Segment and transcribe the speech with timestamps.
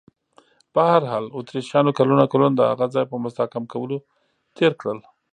[0.73, 3.97] په هر حال، اتریشیانو کلونه کلونه د هغه ځای په مستحکم کولو
[4.57, 4.99] تېر کړل.